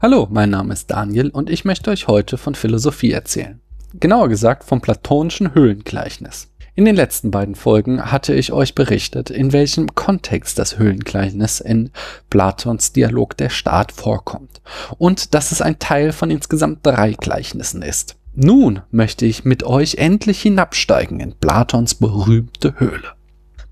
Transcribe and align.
Hallo, 0.00 0.28
mein 0.30 0.50
Name 0.50 0.74
ist 0.74 0.92
Daniel 0.92 1.30
und 1.30 1.50
ich 1.50 1.64
möchte 1.64 1.90
euch 1.90 2.06
heute 2.06 2.38
von 2.38 2.54
Philosophie 2.54 3.10
erzählen. 3.10 3.60
Genauer 3.94 4.28
gesagt 4.28 4.62
vom 4.62 4.80
platonischen 4.80 5.56
Höhlengleichnis. 5.56 6.52
In 6.76 6.84
den 6.84 6.94
letzten 6.94 7.32
beiden 7.32 7.56
Folgen 7.56 8.12
hatte 8.12 8.32
ich 8.32 8.52
euch 8.52 8.76
berichtet, 8.76 9.28
in 9.28 9.52
welchem 9.52 9.96
Kontext 9.96 10.56
das 10.56 10.78
Höhlengleichnis 10.78 11.58
in 11.58 11.90
Platons 12.30 12.92
Dialog 12.92 13.36
der 13.38 13.48
Staat 13.48 13.90
vorkommt 13.90 14.60
und 14.98 15.34
dass 15.34 15.50
es 15.50 15.60
ein 15.60 15.80
Teil 15.80 16.12
von 16.12 16.30
insgesamt 16.30 16.86
drei 16.86 17.14
Gleichnissen 17.14 17.82
ist. 17.82 18.14
Nun 18.36 18.82
möchte 18.92 19.26
ich 19.26 19.44
mit 19.44 19.64
euch 19.64 19.96
endlich 19.96 20.40
hinabsteigen 20.40 21.18
in 21.18 21.34
Platons 21.40 21.96
berühmte 21.96 22.78
Höhle. 22.78 23.17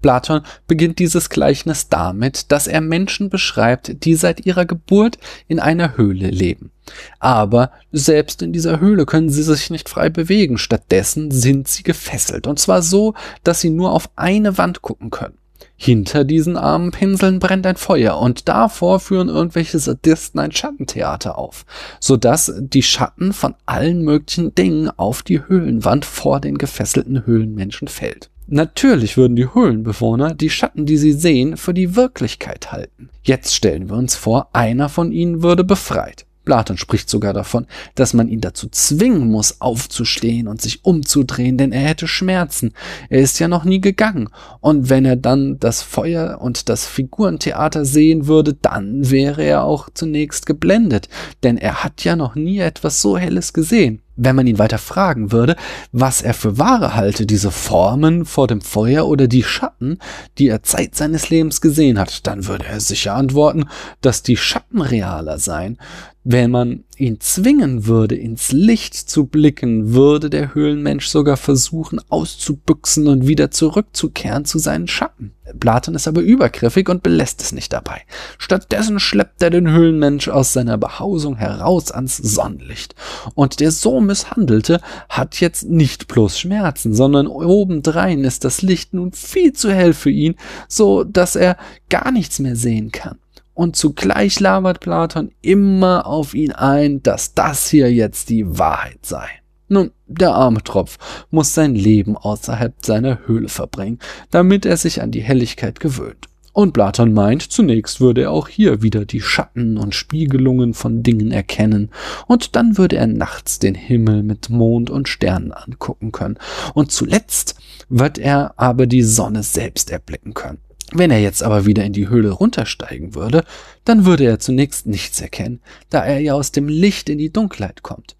Platon 0.02 0.42
beginnt 0.66 0.98
dieses 0.98 1.30
Gleichnis 1.30 1.88
damit, 1.88 2.52
dass 2.52 2.66
er 2.66 2.80
Menschen 2.80 3.30
beschreibt, 3.30 4.04
die 4.04 4.14
seit 4.14 4.46
ihrer 4.46 4.64
Geburt 4.64 5.18
in 5.48 5.60
einer 5.60 5.96
Höhle 5.96 6.28
leben. 6.28 6.70
Aber 7.18 7.72
selbst 7.92 8.42
in 8.42 8.52
dieser 8.52 8.80
Höhle 8.80 9.06
können 9.06 9.30
sie 9.30 9.42
sich 9.42 9.70
nicht 9.70 9.88
frei 9.88 10.08
bewegen, 10.08 10.58
stattdessen 10.58 11.30
sind 11.30 11.68
sie 11.68 11.82
gefesselt, 11.82 12.46
und 12.46 12.58
zwar 12.58 12.82
so, 12.82 13.14
dass 13.42 13.60
sie 13.60 13.70
nur 13.70 13.92
auf 13.92 14.08
eine 14.16 14.58
Wand 14.58 14.82
gucken 14.82 15.10
können. 15.10 15.38
Hinter 15.78 16.24
diesen 16.24 16.56
armen 16.56 16.90
Pinseln 16.90 17.38
brennt 17.38 17.66
ein 17.66 17.76
Feuer 17.76 18.18
und 18.18 18.48
davor 18.48 18.98
führen 18.98 19.28
irgendwelche 19.28 19.78
Sadisten 19.78 20.40
ein 20.40 20.52
Schattentheater 20.52 21.36
auf, 21.36 21.66
so 22.00 22.16
dass 22.16 22.52
die 22.58 22.82
Schatten 22.82 23.34
von 23.34 23.54
allen 23.66 24.02
möglichen 24.02 24.54
Dingen 24.54 24.90
auf 24.96 25.22
die 25.22 25.46
Höhlenwand 25.46 26.06
vor 26.06 26.40
den 26.40 26.56
gefesselten 26.56 27.26
Höhlenmenschen 27.26 27.88
fällt. 27.88 28.30
Natürlich 28.48 29.16
würden 29.16 29.34
die 29.34 29.52
Höhlenbewohner 29.52 30.32
die 30.32 30.50
Schatten, 30.50 30.86
die 30.86 30.96
sie 30.96 31.12
sehen, 31.12 31.56
für 31.56 31.74
die 31.74 31.96
Wirklichkeit 31.96 32.70
halten. 32.70 33.08
Jetzt 33.24 33.54
stellen 33.54 33.88
wir 33.88 33.96
uns 33.96 34.14
vor, 34.14 34.50
einer 34.52 34.88
von 34.88 35.10
ihnen 35.10 35.42
würde 35.42 35.64
befreit. 35.64 36.26
Platon 36.44 36.78
spricht 36.78 37.10
sogar 37.10 37.32
davon, 37.32 37.66
dass 37.96 38.14
man 38.14 38.28
ihn 38.28 38.40
dazu 38.40 38.68
zwingen 38.70 39.28
muss, 39.28 39.60
aufzustehen 39.60 40.46
und 40.46 40.62
sich 40.62 40.84
umzudrehen, 40.84 41.58
denn 41.58 41.72
er 41.72 41.80
hätte 41.80 42.06
Schmerzen. 42.06 42.72
Er 43.10 43.20
ist 43.20 43.40
ja 43.40 43.48
noch 43.48 43.64
nie 43.64 43.80
gegangen. 43.80 44.28
Und 44.60 44.88
wenn 44.88 45.04
er 45.04 45.16
dann 45.16 45.58
das 45.58 45.82
Feuer 45.82 46.38
und 46.40 46.68
das 46.68 46.86
Figurentheater 46.86 47.84
sehen 47.84 48.28
würde, 48.28 48.54
dann 48.54 49.10
wäre 49.10 49.42
er 49.42 49.64
auch 49.64 49.90
zunächst 49.92 50.46
geblendet, 50.46 51.08
denn 51.42 51.58
er 51.58 51.82
hat 51.82 52.04
ja 52.04 52.14
noch 52.14 52.36
nie 52.36 52.60
etwas 52.60 53.02
so 53.02 53.18
Helles 53.18 53.52
gesehen. 53.52 54.02
Wenn 54.16 54.34
man 54.34 54.46
ihn 54.46 54.58
weiter 54.58 54.78
fragen 54.78 55.30
würde, 55.30 55.56
was 55.92 56.22
er 56.22 56.32
für 56.32 56.58
Ware 56.58 56.94
halte, 56.94 57.26
diese 57.26 57.50
Formen 57.50 58.24
vor 58.24 58.46
dem 58.46 58.62
Feuer 58.62 59.06
oder 59.06 59.28
die 59.28 59.42
Schatten, 59.42 59.98
die 60.38 60.48
er 60.48 60.62
Zeit 60.62 60.94
seines 60.94 61.28
Lebens 61.28 61.60
gesehen 61.60 61.98
hat, 61.98 62.26
dann 62.26 62.46
würde 62.46 62.64
er 62.64 62.80
sicher 62.80 63.14
antworten, 63.14 63.66
dass 64.00 64.22
die 64.22 64.38
Schatten 64.38 64.80
realer 64.80 65.38
seien. 65.38 65.78
Wenn 66.24 66.50
man 66.50 66.84
ihn 66.96 67.20
zwingen 67.20 67.86
würde, 67.86 68.16
ins 68.16 68.50
Licht 68.50 68.94
zu 68.94 69.26
blicken, 69.26 69.92
würde 69.92 70.28
der 70.28 70.54
Höhlenmensch 70.54 71.06
sogar 71.06 71.36
versuchen, 71.36 72.00
auszubüchsen 72.08 73.06
und 73.06 73.28
wieder 73.28 73.50
zurückzukehren 73.50 74.44
zu 74.44 74.58
seinen 74.58 74.88
Schatten. 74.88 75.35
Platon 75.58 75.94
ist 75.94 76.08
aber 76.08 76.20
übergriffig 76.20 76.88
und 76.88 77.02
belässt 77.02 77.40
es 77.40 77.52
nicht 77.52 77.72
dabei. 77.72 78.02
Stattdessen 78.38 78.98
schleppt 78.98 79.42
er 79.42 79.50
den 79.50 79.70
Höhlenmensch 79.70 80.28
aus 80.28 80.52
seiner 80.52 80.78
Behausung 80.78 81.36
heraus 81.36 81.90
ans 81.92 82.16
Sonnenlicht. 82.16 82.94
Und 83.34 83.60
der 83.60 83.70
so 83.70 84.00
misshandelte 84.00 84.80
hat 85.08 85.40
jetzt 85.40 85.68
nicht 85.68 86.08
bloß 86.08 86.38
Schmerzen, 86.38 86.94
sondern 86.94 87.26
obendrein 87.26 88.24
ist 88.24 88.44
das 88.44 88.62
Licht 88.62 88.94
nun 88.94 89.12
viel 89.12 89.52
zu 89.52 89.72
hell 89.72 89.94
für 89.94 90.10
ihn, 90.10 90.34
so 90.68 91.04
dass 91.04 91.36
er 91.36 91.56
gar 91.88 92.10
nichts 92.10 92.38
mehr 92.38 92.56
sehen 92.56 92.90
kann. 92.90 93.18
Und 93.54 93.74
zugleich 93.74 94.38
labert 94.38 94.80
Platon 94.80 95.30
immer 95.40 96.06
auf 96.06 96.34
ihn 96.34 96.52
ein, 96.52 97.02
dass 97.02 97.32
das 97.32 97.68
hier 97.68 97.90
jetzt 97.90 98.28
die 98.28 98.58
Wahrheit 98.58 98.98
sei. 99.06 99.26
Nun, 99.68 99.90
der 100.06 100.34
arme 100.34 100.62
Tropf 100.62 100.98
muss 101.30 101.54
sein 101.54 101.74
Leben 101.74 102.16
außerhalb 102.16 102.74
seiner 102.84 103.26
Höhle 103.26 103.48
verbringen, 103.48 103.98
damit 104.30 104.64
er 104.64 104.76
sich 104.76 105.02
an 105.02 105.10
die 105.10 105.22
Helligkeit 105.22 105.80
gewöhnt. 105.80 106.28
Und 106.52 106.72
Platon 106.72 107.12
meint, 107.12 107.42
zunächst 107.42 108.00
würde 108.00 108.22
er 108.22 108.30
auch 108.30 108.48
hier 108.48 108.80
wieder 108.80 109.04
die 109.04 109.20
Schatten 109.20 109.76
und 109.76 109.94
Spiegelungen 109.94 110.72
von 110.72 111.02
Dingen 111.02 111.30
erkennen, 111.30 111.90
und 112.28 112.56
dann 112.56 112.78
würde 112.78 112.96
er 112.96 113.06
nachts 113.06 113.58
den 113.58 113.74
Himmel 113.74 114.22
mit 114.22 114.48
Mond 114.48 114.88
und 114.88 115.06
Sternen 115.06 115.52
angucken 115.52 116.12
können, 116.12 116.38
und 116.72 116.92
zuletzt 116.92 117.56
wird 117.90 118.16
er 118.16 118.54
aber 118.56 118.86
die 118.86 119.02
Sonne 119.02 119.42
selbst 119.42 119.90
erblicken 119.90 120.32
können. 120.32 120.60
Wenn 120.92 121.10
er 121.10 121.20
jetzt 121.20 121.42
aber 121.42 121.66
wieder 121.66 121.84
in 121.84 121.92
die 121.92 122.08
Höhle 122.08 122.30
runtersteigen 122.30 123.14
würde, 123.14 123.44
dann 123.84 124.06
würde 124.06 124.24
er 124.24 124.38
zunächst 124.38 124.86
nichts 124.86 125.20
erkennen, 125.20 125.60
da 125.90 126.04
er 126.04 126.20
ja 126.20 126.34
aus 126.34 126.52
dem 126.52 126.68
Licht 126.68 127.08
in 127.08 127.18
die 127.18 127.32
Dunkelheit 127.32 127.82
kommt. 127.82 128.16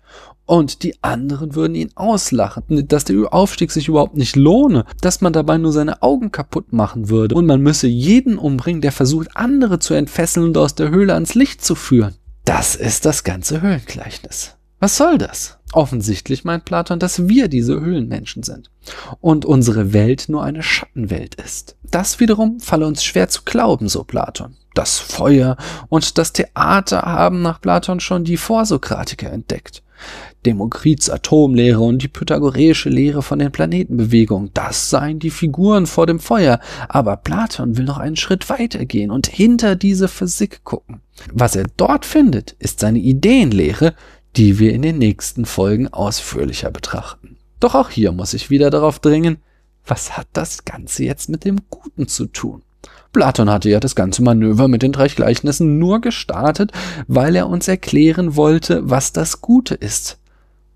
Und 0.47 0.85
die 0.85 0.95
anderen 1.03 1.57
würden 1.57 1.75
ihn 1.75 1.91
auslachen, 1.97 2.87
dass 2.87 3.05
der 3.05 3.35
Aufstieg 3.35 3.73
sich 3.73 3.89
überhaupt 3.89 4.17
nicht 4.17 4.37
lohne, 4.37 4.85
dass 5.01 5.21
man 5.21 5.33
dabei 5.33 5.59
nur 5.59 5.73
seine 5.73 6.03
Augen 6.03 6.31
kaputt 6.31 6.73
machen 6.73 7.09
würde 7.09 7.35
und 7.35 7.47
man 7.47 7.61
müsse 7.61 7.89
jeden 7.89 8.39
umbringen, 8.39 8.81
der 8.81 8.93
versucht, 8.93 9.29
andere 9.35 9.81
zu 9.81 9.95
entfesseln 9.95 10.47
und 10.47 10.57
aus 10.57 10.77
der 10.77 10.91
Höhle 10.91 11.15
ans 11.15 11.35
Licht 11.35 11.65
zu 11.65 11.75
führen. 11.75 12.15
Das 12.45 12.77
ist 12.77 13.05
das 13.05 13.25
ganze 13.25 13.61
Höhlengleichnis. 13.61 14.57
Was 14.79 14.97
soll 14.97 15.19
das? 15.19 15.59
Offensichtlich 15.77 16.43
meint 16.43 16.65
Platon, 16.65 16.99
dass 16.99 17.29
wir 17.29 17.49
diese 17.49 17.79
Höhlenmenschen 17.79 18.43
sind 18.43 18.71
und 19.21 19.45
unsere 19.45 19.93
Welt 19.93 20.25
nur 20.31 20.43
eine 20.43 20.63
Schattenwelt 20.63 21.35
ist. 21.35 21.77
Das 21.83 22.19
wiederum 22.19 22.61
falle 22.61 22.87
uns 22.87 23.05
schwer 23.05 23.29
zu 23.29 23.43
glauben, 23.45 23.91
so 23.91 24.03
Platon. 24.03 24.57
Das 24.73 24.99
Feuer 24.99 25.59
und 25.91 26.17
das 26.17 26.33
Theater 26.33 27.03
haben 27.03 27.43
nach 27.43 27.61
Platon 27.61 28.01
schon 28.01 28.25
die 28.25 28.39
Vorsokratiker 28.39 29.31
entdeckt. 29.31 29.83
Demokrits 30.47 31.11
Atomlehre 31.11 31.81
und 31.81 32.03
die 32.03 32.09
pythagoreische 32.09 32.89
Lehre 32.89 33.21
von 33.23 33.39
den 33.39 33.53
Planetenbewegungen, 33.53 34.53
das 34.55 34.89
seien 34.89 35.19
die 35.19 35.31
Figuren 35.31 35.87
vor 35.87 36.07
dem 36.07 36.21
Feuer, 36.21 36.59
aber 36.89 37.19
Platon 37.19 37.77
will 37.77 37.85
noch 37.85 37.99
einen 37.99 38.17
Schritt 38.17 38.49
weiter 38.49 38.87
gehen 38.87 39.11
und 39.11 39.27
hinter 39.27 39.77
diese 39.77 40.09
Physik 40.09 40.65
gucken. 40.65 41.03
Was 41.33 41.57
er 41.57 41.65
dort 41.77 42.05
findet, 42.05 42.53
ist 42.59 42.81
seine 42.81 42.99
Ideenlehre, 42.99 43.95
die 44.37 44.59
wir 44.59 44.73
in 44.73 44.83
den 44.83 44.99
nächsten 44.99 45.47
Folgen 45.47 45.89
ausführlicher 45.89 46.71
betrachten. 46.71 47.37
Doch 47.61 47.75
auch 47.75 47.91
hier 47.91 48.13
muss 48.13 48.35
ich 48.35 48.51
wieder 48.51 48.71
darauf 48.71 48.99
dringen, 48.99 49.39
was 49.87 50.17
hat 50.17 50.27
das 50.33 50.65
Ganze 50.65 51.05
jetzt 51.05 51.29
mit 51.29 51.45
dem 51.45 51.61
Guten 51.71 52.09
zu 52.09 52.27
tun? 52.27 52.63
Platon 53.13 53.49
hatte 53.49 53.71
ja 53.71 53.81
das 53.81 53.95
ganze 53.95 54.23
Manöver 54.23 54.69
mit 54.69 54.83
den 54.83 54.93
drei 54.93 55.09
Gleichnissen 55.09 55.79
nur 55.79 56.01
gestartet, 56.01 56.73
weil 57.07 57.35
er 57.35 57.49
uns 57.49 57.67
erklären 57.67 58.37
wollte, 58.37 58.91
was 58.91 59.13
das 59.13 59.41
Gute 59.41 59.75
ist. 59.75 60.19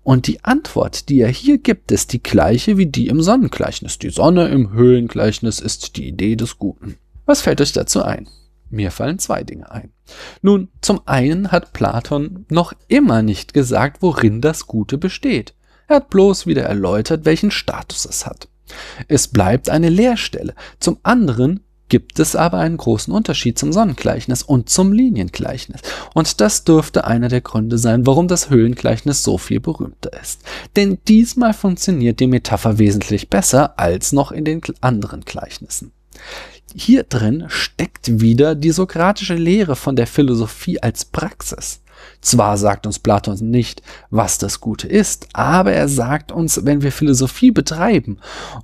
Und 0.03 0.25
die 0.25 0.43
Antwort, 0.43 1.09
die 1.09 1.19
er 1.19 1.29
hier 1.29 1.59
gibt, 1.59 1.91
ist 1.91 2.13
die 2.13 2.23
gleiche 2.23 2.77
wie 2.77 2.87
die 2.87 3.07
im 3.07 3.21
Sonnengleichnis. 3.21 3.99
Die 3.99 4.09
Sonne 4.09 4.47
im 4.47 4.73
Höhlengleichnis 4.73 5.59
ist 5.59 5.97
die 5.97 6.07
Idee 6.07 6.35
des 6.35 6.57
Guten. 6.57 6.95
Was 7.27 7.41
fällt 7.41 7.61
euch 7.61 7.73
dazu 7.73 8.01
ein? 8.01 8.27
Mir 8.71 8.89
fallen 8.89 9.19
zwei 9.19 9.43
Dinge 9.43 9.69
ein. 9.69 9.91
Nun, 10.41 10.69
zum 10.81 11.01
einen 11.05 11.51
hat 11.51 11.73
Platon 11.73 12.45
noch 12.49 12.73
immer 12.87 13.21
nicht 13.21 13.53
gesagt, 13.53 14.01
worin 14.01 14.41
das 14.41 14.65
Gute 14.65 14.97
besteht. 14.97 15.53
Er 15.87 15.97
hat 15.97 16.09
bloß 16.09 16.47
wieder 16.47 16.63
erläutert, 16.63 17.25
welchen 17.25 17.51
Status 17.51 18.05
es 18.05 18.25
hat. 18.25 18.47
Es 19.09 19.27
bleibt 19.27 19.69
eine 19.69 19.89
Leerstelle. 19.89 20.55
Zum 20.79 20.97
anderen 21.03 21.59
gibt 21.89 22.19
es 22.19 22.37
aber 22.37 22.59
einen 22.59 22.77
großen 22.77 23.13
Unterschied 23.13 23.59
zum 23.59 23.73
Sonnengleichnis 23.73 24.43
und 24.43 24.69
zum 24.69 24.93
Liniengleichnis. 24.93 25.81
Und 26.13 26.39
das 26.39 26.63
dürfte 26.63 27.03
einer 27.03 27.27
der 27.27 27.41
Gründe 27.41 27.77
sein, 27.77 28.05
warum 28.07 28.29
das 28.29 28.49
Höhlengleichnis 28.49 29.23
so 29.23 29.37
viel 29.37 29.59
berühmter 29.59 30.13
ist. 30.21 30.41
Denn 30.77 30.99
diesmal 31.09 31.53
funktioniert 31.53 32.21
die 32.21 32.27
Metapher 32.27 32.79
wesentlich 32.79 33.29
besser 33.29 33.77
als 33.77 34.13
noch 34.13 34.31
in 34.31 34.45
den 34.45 34.61
anderen 34.79 35.25
Gleichnissen. 35.25 35.91
Hier 36.73 37.03
drin 37.03 37.45
steckt 37.47 38.21
wieder 38.21 38.55
die 38.55 38.71
sokratische 38.71 39.35
Lehre 39.35 39.75
von 39.75 39.95
der 39.95 40.07
Philosophie 40.07 40.81
als 40.81 41.05
Praxis. 41.05 41.81
Zwar 42.21 42.57
sagt 42.57 42.85
uns 42.85 42.99
Platon 42.99 43.37
nicht, 43.49 43.81
was 44.09 44.37
das 44.37 44.59
Gute 44.59 44.87
ist, 44.87 45.27
aber 45.33 45.73
er 45.73 45.87
sagt 45.87 46.31
uns, 46.31 46.65
wenn 46.65 46.81
wir 46.81 46.91
Philosophie 46.91 47.51
betreiben, 47.51 48.19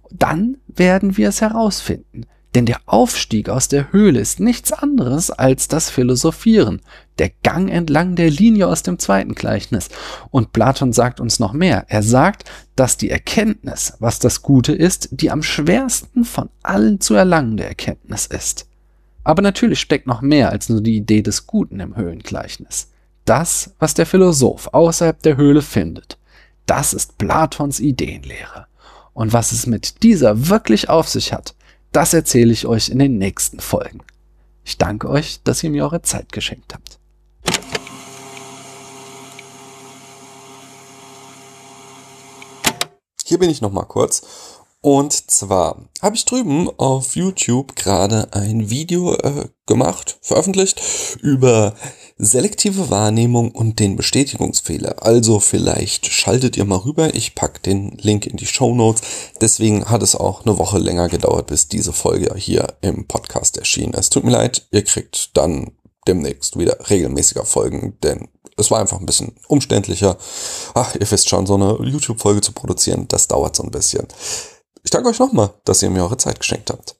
dann 0.09 0.57
werden 0.67 1.17
wir 1.17 1.29
es 1.29 1.41
herausfinden. 1.41 2.25
Denn 2.55 2.65
der 2.65 2.79
Aufstieg 2.85 3.49
aus 3.49 3.67
der 3.67 3.91
Höhle 3.91 4.19
ist 4.19 4.39
nichts 4.39 4.71
anderes 4.71 5.29
als 5.29 5.67
das 5.67 5.89
Philosophieren, 5.89 6.81
der 7.19 7.31
Gang 7.43 7.69
entlang 7.69 8.15
der 8.15 8.29
Linie 8.29 8.67
aus 8.67 8.83
dem 8.83 8.99
zweiten 8.99 9.35
Gleichnis. 9.35 9.89
Und 10.31 10.53
Platon 10.53 10.93
sagt 10.93 11.19
uns 11.19 11.39
noch 11.39 11.53
mehr. 11.53 11.85
Er 11.89 12.03
sagt, 12.03 12.49
dass 12.75 12.97
die 12.97 13.09
Erkenntnis, 13.09 13.93
was 13.99 14.19
das 14.19 14.41
Gute 14.41 14.73
ist, 14.73 15.09
die 15.11 15.29
am 15.29 15.43
schwersten 15.43 16.25
von 16.25 16.49
allen 16.63 17.01
zu 17.01 17.15
erlangende 17.15 17.65
Erkenntnis 17.65 18.25
ist. 18.25 18.67
Aber 19.23 19.41
natürlich 19.41 19.81
steckt 19.81 20.07
noch 20.07 20.21
mehr 20.21 20.51
als 20.51 20.69
nur 20.69 20.81
die 20.81 20.95
Idee 20.95 21.21
des 21.21 21.47
Guten 21.47 21.79
im 21.81 21.97
Höhlengleichnis. 21.97 22.91
Das, 23.25 23.73
was 23.77 23.93
der 23.93 24.05
Philosoph 24.05 24.69
außerhalb 24.71 25.21
der 25.21 25.35
Höhle 25.35 25.61
findet, 25.61 26.17
das 26.65 26.93
ist 26.93 27.17
Platons 27.17 27.81
Ideenlehre. 27.81 28.67
Und 29.13 29.33
was 29.33 29.51
es 29.51 29.67
mit 29.67 30.03
dieser 30.03 30.47
wirklich 30.47 30.89
auf 30.89 31.09
sich 31.09 31.33
hat, 31.33 31.55
das 31.91 32.13
erzähle 32.13 32.53
ich 32.53 32.67
euch 32.67 32.89
in 32.89 32.99
den 32.99 33.17
nächsten 33.17 33.59
Folgen. 33.59 34.01
Ich 34.63 34.77
danke 34.77 35.09
euch, 35.09 35.41
dass 35.43 35.63
ihr 35.63 35.69
mir 35.69 35.83
eure 35.83 36.01
Zeit 36.01 36.31
geschenkt 36.31 36.73
habt. 36.73 36.99
Hier 43.25 43.39
bin 43.39 43.49
ich 43.49 43.61
nochmal 43.61 43.85
kurz 43.85 44.25
und 44.81 45.31
zwar 45.31 45.89
habe 46.01 46.15
ich 46.15 46.25
drüben 46.25 46.69
auf 46.77 47.15
YouTube 47.15 47.75
gerade 47.75 48.27
ein 48.31 48.69
Video 48.69 49.15
äh, 49.15 49.49
gemacht, 49.65 50.17
veröffentlicht, 50.21 50.81
über 51.21 51.73
selektive 52.17 52.89
Wahrnehmung 52.89 53.51
und 53.51 53.79
den 53.79 53.95
Bestätigungsfehler. 53.95 55.03
Also 55.03 55.39
vielleicht 55.39 56.05
schaltet 56.05 56.57
ihr 56.57 56.65
mal 56.65 56.77
rüber. 56.77 57.13
Ich 57.15 57.35
pack 57.35 57.61
den 57.63 57.91
Link 57.97 58.25
in 58.25 58.37
die 58.37 58.45
Show 58.45 58.73
Notes. 58.73 59.01
Deswegen 59.41 59.85
hat 59.85 60.03
es 60.03 60.15
auch 60.15 60.45
eine 60.45 60.57
Woche 60.57 60.79
länger 60.79 61.09
gedauert, 61.09 61.47
bis 61.47 61.67
diese 61.67 61.93
Folge 61.93 62.35
hier 62.35 62.75
im 62.81 63.07
Podcast 63.07 63.57
erschien. 63.57 63.93
Es 63.93 64.09
tut 64.09 64.23
mir 64.23 64.31
leid, 64.31 64.67
ihr 64.71 64.83
kriegt 64.83 65.35
dann 65.35 65.71
demnächst 66.07 66.57
wieder 66.57 66.77
regelmäßiger 66.89 67.45
Folgen, 67.45 67.97
denn 68.03 68.29
es 68.57 68.71
war 68.71 68.79
einfach 68.79 68.99
ein 68.99 69.05
bisschen 69.05 69.35
umständlicher. 69.47 70.17
Ach, 70.73 70.95
ihr 70.95 71.09
wisst 71.09 71.29
schon, 71.29 71.45
so 71.45 71.55
eine 71.55 71.77
YouTube-Folge 71.81 72.41
zu 72.41 72.53
produzieren, 72.53 73.07
das 73.07 73.27
dauert 73.27 73.55
so 73.55 73.63
ein 73.63 73.71
bisschen. 73.71 74.07
Ich 74.87 74.91
danke 74.91 75.09
euch 75.09 75.19
nochmal, 75.19 75.49
dass 75.65 75.83
ihr 75.83 75.89
mir 75.89 76.01
eure 76.01 76.15
Zeit 76.15 76.39
geschenkt 76.39 76.69
habt. 76.69 76.95